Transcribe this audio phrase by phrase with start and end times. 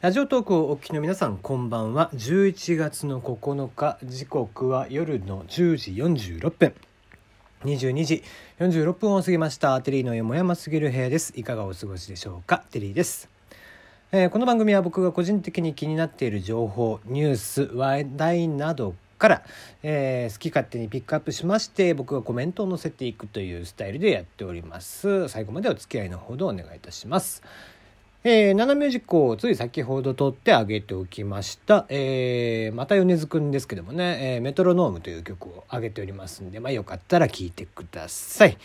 [0.00, 2.10] ラジオトークをお聞きの皆さんこんばんは。
[2.14, 5.90] 11月の9日時刻は夜の10時
[6.40, 6.74] 46分。
[7.64, 8.24] 22時
[8.60, 9.78] 46分を過ぎました。
[9.82, 11.34] テリーのよもやますぎる部屋です。
[11.36, 12.64] いかがお過ごしでしょうか？
[12.70, 13.28] テリーです、
[14.10, 19.42] えーこの番組は僕が個人的に気になっている情報ニュース話題などから、
[19.82, 25.28] えー好き勝手にピックアップしまして僕がコメントを載せていくというスタイルでやっております。
[25.28, 27.42] 最後までお付き合いのほどお願いいたします。
[28.22, 38.58] えー、ナナミュージックをつい先ほど撮ってあげておきました、えーまた米津くんですけどもね、えーメトロノームという曲を上げておりますんで、まあ、よかったら聴いてください。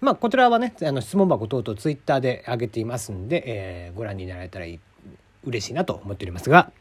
[0.00, 4.80] まあ、こちらはね、あの質問箱等々ツイッターで上げていますんで、えーご覧になられたらいい
[5.44, 6.72] 嬉しいなと思っておりますが、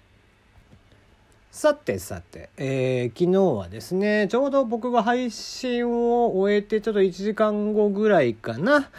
[1.51, 8.89] さてさて、えー昨日はですねちょうど僕が配信を終えてちょっと1時間後ぐらいかな。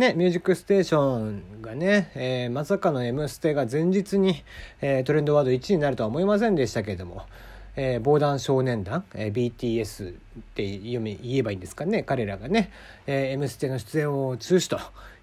[0.00, 4.42] ね、ミュージックステーションがね、えーまさかの「M ステ」が前日に、
[4.80, 7.26] えートレンドワード1位になるとは思いませんでしたけれども、
[7.76, 10.14] えー防弾少年団、えー BTS っ
[10.54, 12.72] て読み言えばいいんですかね彼らがね
[13.06, 14.80] 「えー M ステ」の出演を中止と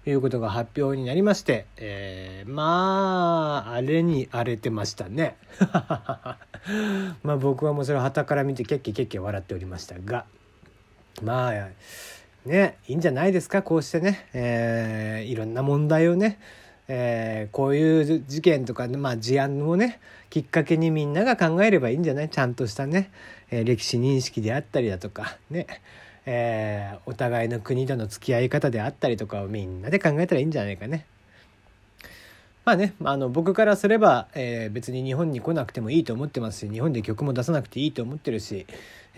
[0.08, 5.36] いうことが発表になりまして、えーまああれに荒れてましたね。
[7.24, 10.24] まあ僕はもうそれを傍から見てケッケケッケ笑っておりましたが
[11.22, 11.68] まあ
[12.46, 16.38] ねいいんじゃないですかこうしてね、えーいろんな問題をね、
[16.88, 20.00] えーこういう事件とか、まあ、事案をね
[20.30, 22.28] きっかけにみんなが考えればいいんじゃない？
[22.28, 23.10] ちゃんとしたね、
[23.50, 25.66] えー歴史認識であったりだとかね。
[26.26, 31.06] えーお互いの国との付き合い方であったりとかをみんなで考えたらいいんじゃないかね。
[32.66, 38.66] まあね、あの僕からすれば、え別に日本に来なくてもいいと思ってますし日本で曲も出さなくていいと思ってるし、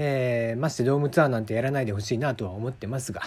[0.03, 3.21] えーましてドームツアーなんてやらないでほしいなとは思ってますが、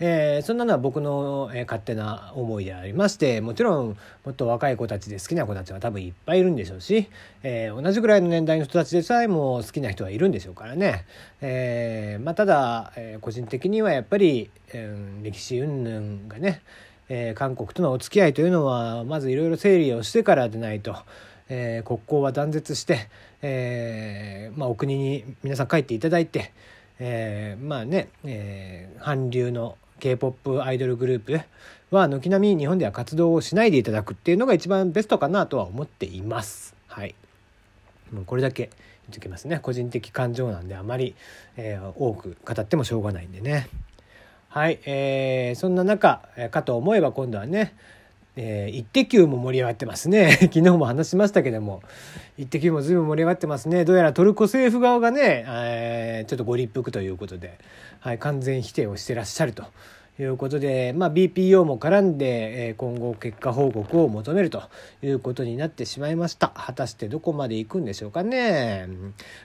[0.00, 3.96] えーそんなのは僕の、え勝手な思いでありましてもちろん
[4.26, 7.08] もっと若い子たちで好きな子たちは多分いっぱいいるんでしょうし、
[7.42, 11.06] えー同じぐらいの年代の人たちでさえも好きな人はいるんでしょうからね、
[11.40, 16.60] えーまあ、ただ、え個人的にはやっぱり、えー歴史云々がね
[17.08, 20.96] えー韓国とのお付き合いというのはまずいろいろ整理をしてからでないと、
[21.50, 23.08] えー国交は断絶して、
[23.42, 26.52] えーまあ、お国に皆さん帰っていただいて、
[26.98, 31.40] えーまあね、えー韓流の k p o p アイドルグループ
[31.94, 36.74] は軒並み日本では活動をしないでいただくっていうのが一番ベストかなとは思っています。
[36.86, 37.14] はい
[38.12, 38.70] もうこれだけ言
[39.10, 41.14] っておきますね個人的感情なんであまり、
[41.56, 43.68] えー多く語ってもしょうがないんでね。
[44.48, 47.74] はい、えーそんな中えかと思えば今度はね
[48.36, 51.82] 「えー、イッテ Q!」も盛り上がってますね 昨日も話しましたけども
[52.38, 57.58] 「イッテ Q!」も随分盛り上がってますねどうやらトルコ政府側がね、えーちょっとご立腹ということで、
[57.98, 59.64] はい、完全否定をしてらっしゃると。
[60.22, 64.62] いうことで、まあ、BPO も絡んで、え今後結果報告を求めると
[65.02, 66.48] いうことになってしまいました。
[66.48, 68.88] 果たしてどこまで行くんでしょうかね。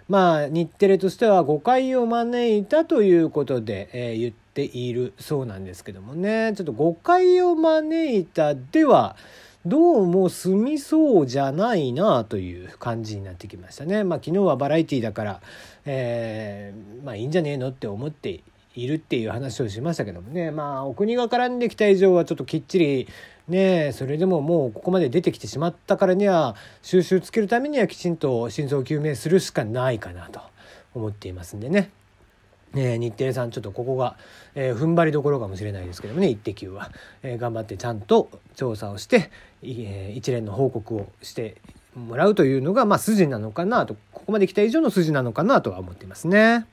[0.09, 6.53] まあ日テレとしては誤解を招いたということで、えー言っているそうなんですけどもね。
[6.55, 9.17] ちょっと誤解を招いたでは
[9.65, 14.03] どうも済みそうじゃないなという感じになってきましたね。
[14.03, 15.41] まあ昨日はバラエティだから、
[15.85, 18.41] えーまあいいんじゃねえのって思って
[18.75, 23.07] いるっていう話をしましたけどもねまあお国が絡んできた以上はちょっときっちり
[23.47, 30.41] ねそれでももうここまで出てきてしまったからには収集つけるためにはきちんと真相究明するしかないかなと
[30.93, 31.89] 思っていますんでね。
[32.77, 34.17] えー日テレさんちょっとここが、
[34.53, 36.91] えー踏ん張りどころかもしれないですけどもね「イッテ Q!」は、
[37.23, 39.31] えー頑張ってちゃんと調査をして、
[39.63, 41.55] えー一連の報告をして
[41.95, 46.65] もらうというのが、まあ、筋なのかなとここまで来た以上の筋なのかなとは思っていますね。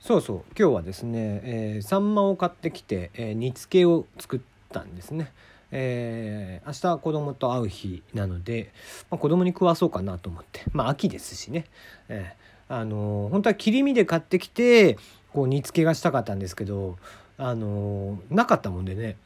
[0.00, 4.40] そうそう今日はですね、えーサンマを買ってきて、えー煮付けを作っ
[4.72, 5.32] たんですね。
[5.70, 8.70] えー明日子供と会う日なので、
[9.10, 10.62] まあ、子供に食わそうかなと思って。
[10.72, 11.64] まあ秋ですしね、
[12.08, 14.98] えーあのー本当は切り身で買ってきて
[15.32, 16.96] こう煮付けがしたかったんですけど
[17.36, 19.16] あのーなかったもんでね。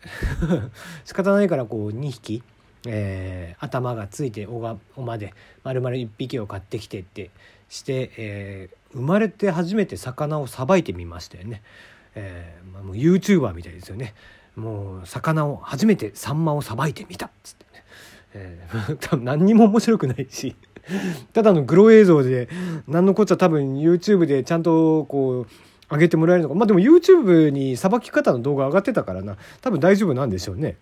[1.04, 2.42] 仕方ないからこう2匹、
[2.88, 7.30] えー頭がついて尾が尾まで丸々1匹を買ってきてって
[7.68, 11.62] して、えー生まれて初めて魚をさばいてみましたよね。
[12.14, 14.14] えーまあ、もう YouTuber みたいですよね。
[14.56, 17.84] もう魚を初めてサンマをさばいてみたっつってね、
[18.34, 20.56] えー 多分何にも面白くないし
[21.32, 22.48] ただのグロ映像で
[22.86, 30.76] 何のこっちゃ多分 YouTube でちゃんとこう上げてもらえるのかまあでも YouTube にさばき方の動画上がってたからな多分大丈夫なんでしょうね。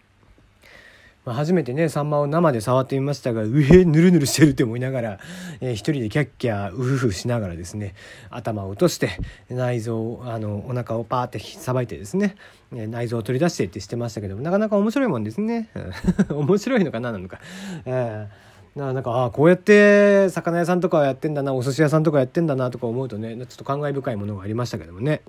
[1.25, 5.21] まあ、初めてねサンマを生で触ってみましたがうえぬるぬるしてるって思いながら、
[5.61, 7.95] えー一人でキャッキャウフフしながらですね
[8.31, 9.19] 頭を落として
[9.51, 12.37] 内臓あのお腹をパーってさばいてですね
[12.73, 15.69] 内臓を取り出してってしてましたけどなかなか面白いもんですね。
[16.31, 17.41] 面白いのかななのか、
[17.85, 25.23] えーななんかああこうやって魚屋さんとかやってんだなお寿司屋さんとかやってんだなとか思うとねちょっと感慨深いものがありましたけどもね。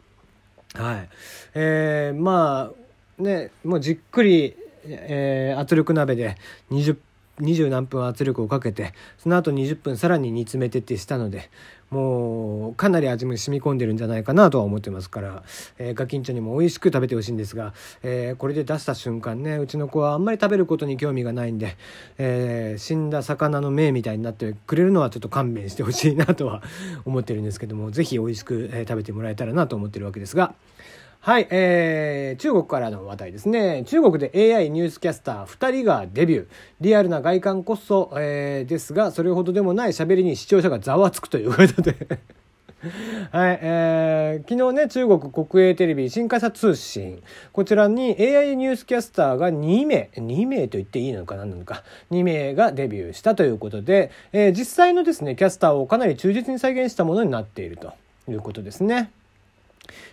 [0.75, 1.09] はい。
[1.55, 2.71] えー、ま
[3.19, 4.55] あねもうじっくり、
[4.85, 6.35] えー、圧力鍋で
[6.71, 6.97] 20
[7.69, 11.49] 何分圧力をかけてその後20分さらに煮詰めてってしたので
[11.89, 15.43] もうかなり味も染み込んでるんじゃないかなとは思ってますから、
[15.77, 17.73] えー、ガキンチョにも美味しく食べてほしいんですが、
[18.03, 21.75] えー、これで出した瞬間ねうちの子はあんまり食べることに興味がないんで、
[22.17, 26.61] えー、死んだ魚の目みたいになってくれるのはちょっと勘弁してほしいなとは
[27.05, 30.53] 思ってるんですけども是非美味しく、え食べてもらえたらなと思ってるわけですが。
[31.23, 33.83] はい、えー、中国からの話題ですね。
[33.85, 36.47] 中国で AI ニュースキャスター2人がデビュー。
[36.79, 41.95] リアルな外観こそ、えー、ですが、それほどでもない喋りに視聴者がざわつくということで
[43.31, 47.21] はい、えー、昨日ね、中国国営テレビ新華社通信、
[47.53, 57.93] こちらに AI ニュースキャスターが2名、2名と言っていいのか何なのか、2名がデビューしたということで、えー、実際のですね、キャスターをかなり忠実に再現したものになっていると
[58.27, 59.11] いうことですね。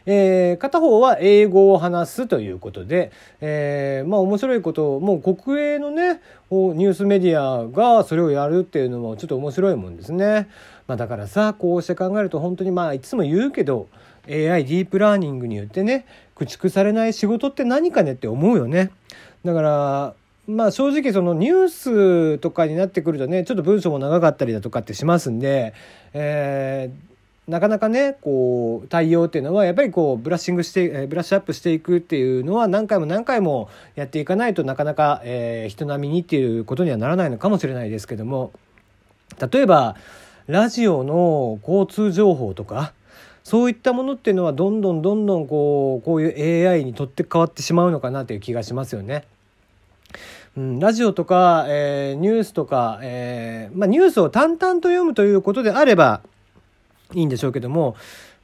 [0.07, 6.21] えー、片方は英語を話すということで、えー、まあ面白いこともう国営のね
[6.51, 10.49] ニュースメディアがそれをやるっていうのもちょっと面白いもんですね。
[10.87, 13.89] まあ、だからさこうして考えると本当にまあいつも言うけど
[14.27, 18.91] AI ディープラーニングによってね駆逐されない仕事って何かねって思うよね。
[19.45, 20.15] だから
[20.47, 25.75] まあ正直そのニュースとかになってくるとねちょっと文章も長かったりだとかってしますんで、
[26.15, 27.15] えー、
[27.49, 38.53] なかなかねこう対応っていうのはやっぱりこうブラッシングしてブラッシュアップしていくっていうのは何回も何回もやっていかないとなかなか、えー、人並みにっていうことにはならないのかもしれないですけども
[39.51, 39.97] 例えば
[40.47, 42.93] ラジオの交通情報とか
[43.45, 49.25] そういったものっていうのはどんどんどんどんこうこういう AI にとって変わってしまうのかなという気がしますよね。
[50.55, 56.21] うん、ラジオとか、えー、ニュースとか、えーまあ、ニュースを淡々と読むということであれば
[57.15, 57.97] いいんでしょうけども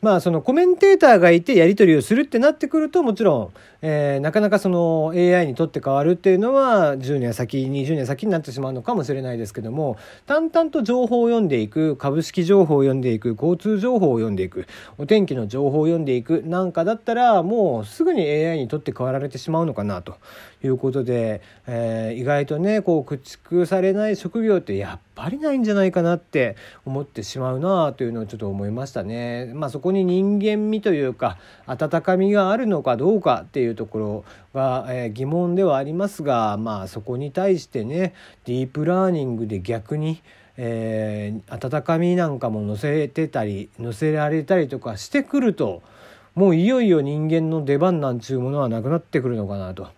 [0.05, 9.97] まあそのコメンテーターがいてやり取りをするってなってくるともちろん、えー、なかなかその AI にとって変わるっていうのは10年先20年先になってしまうのかもしれないですけども
[10.27, 14.67] 淡々と情報を読んでいく株式情報を読んでいく交通情報を読んでいく
[14.99, 20.19] お天気の情報を読んでいくなんかだったらもうすぐに AI にとって変わられてしまうのかなと
[20.63, 29.53] いうことで、えー、意外とねこう駆逐されない職業ってやっぱりないんじゃないかなって思ってしまうなというのをちょっと思いましたね。
[29.55, 38.15] まあ、そこに人間味というか温かみがあるのかどうかっていうところが、えー、疑問ではありますが、まあ、そこに対してね
[38.45, 40.21] ディープラーニングで逆に
[40.57, 45.83] えー、温かみなんかも載せてたり載せられたりとかしてくると
[46.35, 49.89] もういよいよ人間の出番なんちゅうものはなくなってくるのかなと。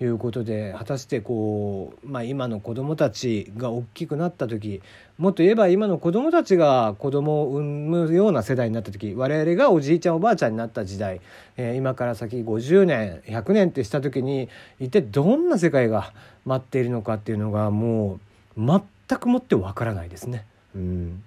[0.00, 4.80] いうことで果たしてこう、まあ、今の子どもたちが大きくなった時
[5.16, 11.20] もっと言えば今の子どもたちが子どもを産むような世代になった時我々がおじいちゃんおばあちゃんになった時代、
[11.56, 14.48] えー、今から先50年100年ってした時に
[14.78, 16.12] 一体どんな世界が
[16.44, 18.20] 待っているのかっていうのがも
[18.56, 20.44] う全くもってわからないですね。
[20.74, 21.24] うん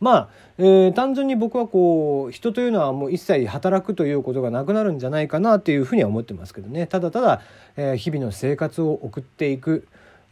[0.00, 0.28] まあ、
[0.58, 7.42] えー、単純に僕はこう人というのはもう一切働くということがなくなるんじゃないかなっていうふうには思ってますけどねただただ、
[7.76, 9.86] えー、日々の生活を送っていく。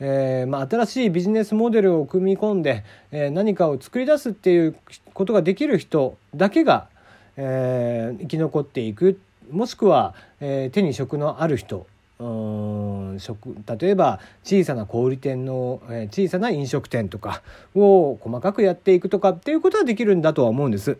[0.04, 2.82] えーまあ、新しいビジネスモデルを組み込んで、
[3.12, 4.74] え、何かを作り出すっていう
[5.14, 6.88] ことができる人だけが、
[7.36, 9.20] え、生き残っていく
[9.52, 11.86] もしくは、え、手に職のある人
[12.18, 17.42] うん食例えば小さな小売店の、え、小さな飲食店とか
[17.74, 20.98] を細かくやっていくとかっていうことはできるんだとは思うんです。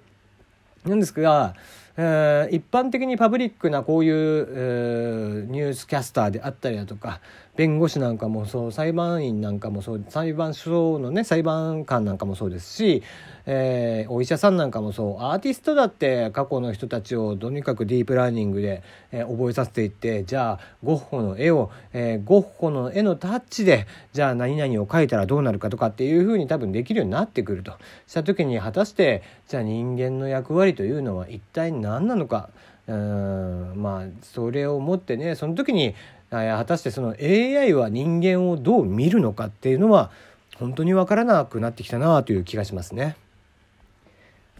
[0.84, 1.54] なんですが、
[1.96, 7.20] えー、一般的にパブリックなこういう、えー、ニュースキャスターであったりだとか
[7.54, 13.02] 弁護士なんかもそう裁判員なんかもそう裁判所のね裁判官なんかもそうですし、
[13.44, 27.72] えー、お医者さんなんかもそうアーティストだって過去の人たちをとにかくディープラーニングで、えー、覚えさせていってじゃあゴッホの絵を、えー、ゴッホの絵のタッチでじゃあ何々を描いたらどうなるかとかっていうふうに多分できるようになってくると。
[28.06, 32.48] した時に果たしてじゃあ人間の役割というのは一体何なのか。
[32.88, 35.94] うんまあそれをもってねその時に
[36.30, 40.10] 果たしてその AI は人間をどう見るのかっていうのは
[40.56, 43.16] 本当に分からなくなってきたなという気がしますね。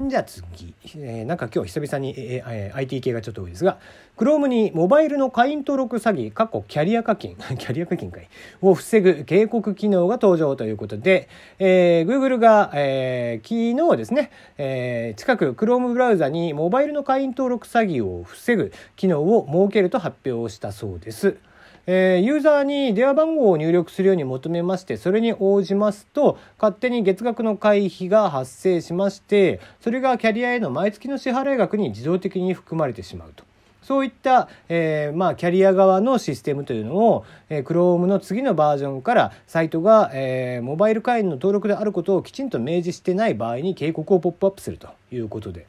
[0.09, 3.79] じゃあ次、えー、なんか今日久々に、えー、IT 系がちょっと多いですが
[4.17, 8.29] Chrome にモバイルの会員登録詐欺過去キャリア課金 キャリア課金かい
[8.61, 11.29] を防ぐ警告機能が登場ということで、
[11.59, 21.37] えー、Google が、えー、昨日ですね、えー、近く Chrome ブラウザにモバイルの会員登録詐欺を防ぐ機能を設けると発表したそうです。
[21.87, 33.45] え、ユーザーに電話番号を入力するように求めましてそれに応じますと勝手に月額の会費が発生しましてそれがキャリアへの毎月の支払い額に自動的に含まれてしまうと。
[33.83, 45.67] そういった、えー、まあ、キャリア側のシステムというのを、えー、Chrome の次のバージョンからサイトが、えー、モバイル会員の登録であることをきちんと明示してない場合に警告をポップアップするということで。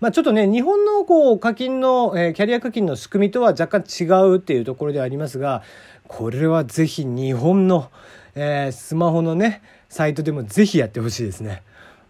[0.00, 5.62] まあ、ちょっとね日本のこう課金の、えー、キャリア課金の仕組みとは若干違うっていうところではありますが
[6.08, 7.90] これはぜひ日本の、
[8.34, 11.62] えー、スマホのねサイトでもぜひやってほしいですね。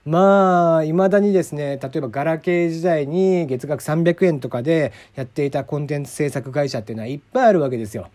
[0.05, 8.09] まあいまだにですね例えばガラケー時代に月額300円とかでやっていたコンテンツ制作会社っていうのはいっぱいあるわけですよ。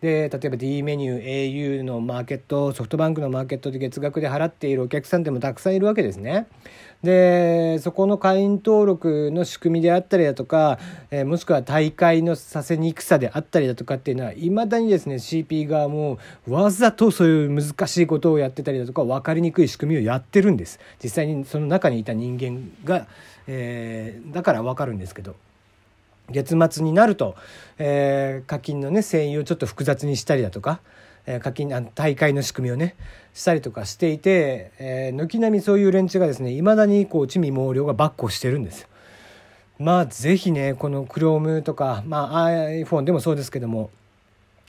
[0.00, 6.46] で例えば D メニュー au のマーケットソフトバンクのマーケットで月額で払っているお客さんでもたくさんいるわけですね。
[7.02, 10.78] でそこの会員登録の仕組みであったりだとか、
[11.10, 23.06] え、もしくは大会のさせにくさであったりだとかっていうのはいまだにですね CP 側もわざとそういう難しいことをやってたりだとか分かりにくい仕組みをやってるんです実際にその中にいた人間が、
[23.46, 25.36] えー、だから分かるんですけど。
[26.30, 27.36] 月末になると、
[27.78, 30.80] えー、課金のね繊維をちょっと複雑にしたりだとか、
[31.26, 32.96] えー、課金あ大会の仕組みをね
[33.34, 38.88] したりとかしていて、えー、軒並みそういう連中がですねいまだにこう地味猛量がばっこしてるんです。
[39.78, 43.90] まあぜひねこの Chrome とか、まあ、iPhone でもそうですけども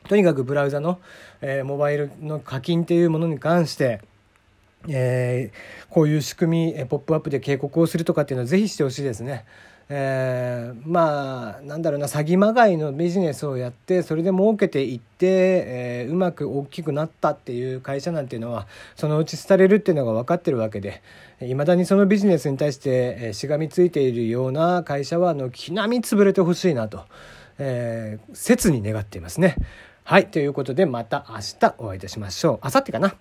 [0.09, 0.99] とにかくブラウザの、
[1.39, 4.01] えー、モバイルの課金っていうものに関して
[4.87, 9.45] えー、こういう仕組み、えポップアップで警告をするとかっていうのはぜひしてほしいですね。
[9.89, 21.01] えー、まあなんだろうな詐欺まがいのビジネスをやってそれで儲けていって、えー、うまく大きくなったっていう会社なんていうのはそのうち廃れるっていうのが分かってるわけで
[21.41, 27.05] いまだにそのビジネスに対して、え、しがみついているような会社は軒並み潰れてほしいなと、
[27.57, 29.55] えー、切に願っていますね。
[30.03, 32.59] はいということでまた明日お会いいたしましょう。
[32.63, 33.17] 明後日かな